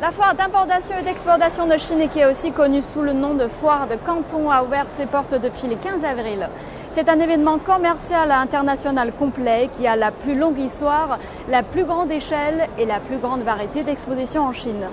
[0.00, 3.48] La foire d'importation et d'exportation de Chine, qui est aussi connue sous le nom de
[3.48, 6.48] foire de Canton, a ouvert ses portes depuis le 15 avril.
[6.88, 11.18] C'est un événement commercial international complet qui a la plus longue histoire,
[11.48, 14.88] la plus grande échelle et la plus grande variété d'expositions en Chine.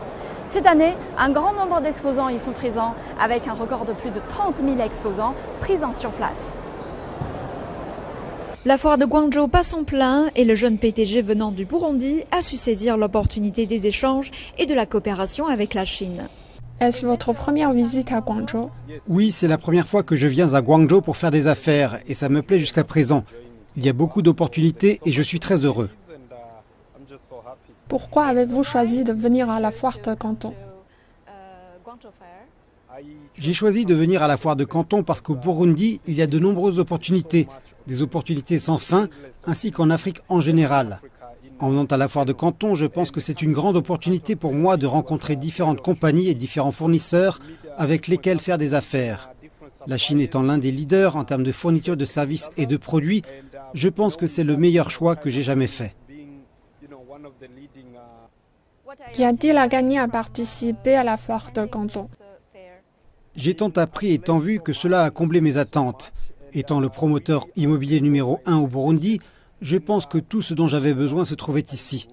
[0.50, 4.20] Cette année, un grand nombre d'exposants y sont présents, avec un record de plus de
[4.20, 6.67] 30 000 exposants présents sur place.
[8.68, 12.42] La foire de Guangzhou passe en plein et le jeune PTG venant du Burundi a
[12.42, 16.28] su saisir l'opportunité des échanges et de la coopération avec la Chine.
[16.82, 18.70] Est-ce votre première visite à Guangzhou?
[19.08, 22.14] Oui, c'est la première fois que je viens à Guangzhou pour faire des affaires et
[22.14, 23.24] ça me plaît jusqu'à présent.
[23.78, 25.90] Il y a beaucoup d'opportunités et je suis très heureux.
[27.88, 30.54] Pourquoi avez-vous choisi de venir à la foire de Canton?
[33.38, 36.28] J'ai choisi de venir à la foire de Canton parce qu'au Burundi, il y a
[36.28, 37.48] de nombreuses opportunités,
[37.88, 39.10] des opportunités sans fin,
[39.46, 41.00] ainsi qu'en Afrique en général.
[41.60, 44.54] En venant à la foire de Canton, je pense que c'est une grande opportunité pour
[44.54, 47.40] moi de rencontrer différentes compagnies et différents fournisseurs
[47.78, 49.32] avec lesquels faire des affaires.
[49.88, 53.24] La Chine étant l'un des leaders en termes de fourniture de services et de produits,
[53.74, 55.96] je pense que c'est le meilleur choix que j'ai jamais fait.
[59.14, 62.10] Qu'y a-t-il à gagner à participer à la foire de Canton?
[63.36, 66.12] J'ai tant appris et tant vu que cela a comblé mes attentes.
[66.58, 69.20] Étant le promoteur immobilier numéro un au Burundi,
[69.62, 72.10] je pense que tout ce dont j'avais besoin se trouvait ici.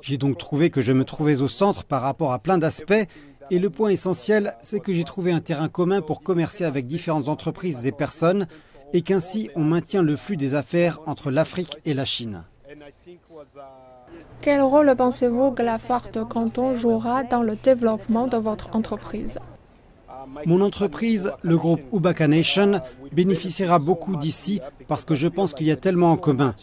[0.00, 3.04] J'ai donc trouvé que je me trouvais au centre par rapport à plein d'aspects
[3.50, 7.28] et le point essentiel, c'est que j'ai trouvé un terrain commun pour commercer avec différentes
[7.28, 8.46] entreprises et personnes
[8.92, 12.44] et qu'ainsi on maintient le flux des affaires entre l'Afrique et la Chine.
[14.40, 19.40] Quel rôle pensez-vous que la foire de Canton jouera dans le développement de votre entreprise?
[20.46, 22.80] Mon entreprise, le groupe Ubaka Nation,
[23.12, 26.54] bénéficiera beaucoup d'ici parce que je pense qu'il y a tellement en commun.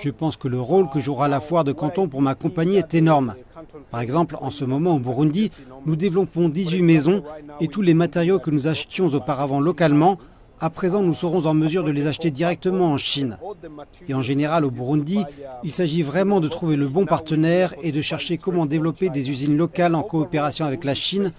[0.00, 2.94] Je pense que le rôle que jouera la foire de Canton pour ma compagnie est
[2.94, 3.34] énorme.
[3.90, 5.50] Par exemple, en ce moment au Burundi,
[5.86, 7.22] nous développons 18 maisons
[7.60, 10.18] et tous les matériaux que nous achetions auparavant localement
[10.62, 13.36] à présent, nous serons en mesure de les acheter directement en Chine.
[14.06, 15.24] Et en général, au Burundi,
[15.64, 19.56] il s'agit vraiment de trouver le bon partenaire et de chercher comment développer des usines
[19.56, 21.32] locales en coopération avec la Chine.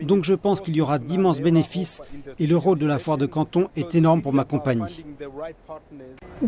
[0.00, 2.00] Donc je pense qu'il y aura d'immenses bénéfices
[2.38, 5.04] et le rôle de la foire de Canton est énorme pour ma compagnie.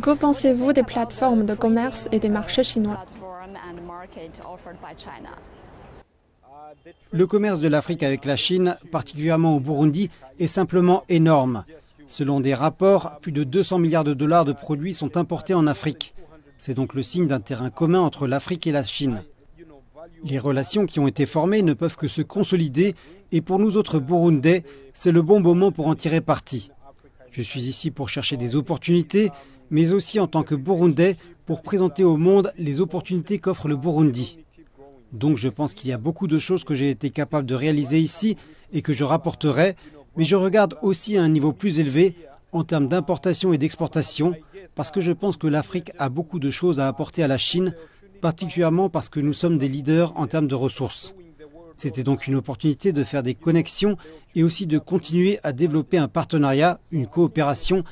[0.00, 3.04] Que pensez-vous des plateformes de commerce et des marchés chinois?
[7.10, 11.64] Le commerce de l'Afrique avec la Chine, particulièrement au Burundi, est simplement énorme.
[12.12, 16.14] Selon des rapports, plus de 200 milliards de dollars de produits sont importés en Afrique.
[16.58, 19.22] C'est donc le signe d'un terrain commun entre l'Afrique et la Chine.
[20.22, 22.94] Les relations qui ont été formées ne peuvent que se consolider
[23.32, 24.62] et pour nous autres Burundais,
[24.92, 26.70] c'est le bon moment pour en tirer parti.
[27.30, 29.30] Je suis ici pour chercher des opportunités,
[29.70, 34.38] mais aussi en tant que Burundais pour présenter au monde les opportunités qu'offre le Burundi.
[35.12, 38.00] Donc je pense qu'il y a beaucoup de choses que j'ai été capable de réaliser
[38.00, 38.36] ici
[38.74, 39.76] et que je rapporterai,
[40.16, 42.14] mais je regarde aussi à un niveau plus élevé
[42.52, 44.34] en termes d'importation et d'exportation,
[44.74, 47.74] parce que je pense que l'Afrique a beaucoup de choses à apporter à la Chine,
[48.20, 51.14] particulièrement parce que nous sommes des leaders en termes de ressources.
[51.74, 53.96] C'était donc une opportunité de faire des connexions
[54.34, 57.82] et aussi de continuer à développer un partenariat, une coopération,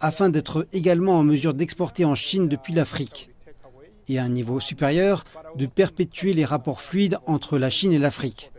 [0.00, 3.30] afin d'être également en mesure d'exporter en Chine depuis l'Afrique.
[4.08, 5.24] Et à un niveau supérieur,
[5.56, 8.50] de perpétuer les rapports fluides entre la Chine et l'Afrique.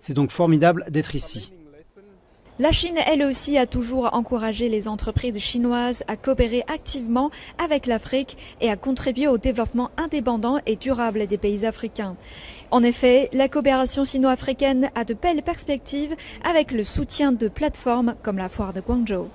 [0.00, 1.52] C'est donc formidable d'être ici.
[2.60, 7.30] La Chine, elle aussi, a toujours encouragé les entreprises chinoises à coopérer activement
[7.62, 12.16] avec l'Afrique et à contribuer au développement indépendant et durable des pays africains.
[12.72, 18.38] En effet, la coopération sino-africaine a de belles perspectives avec le soutien de plateformes comme
[18.38, 19.28] la foire de Guangzhou.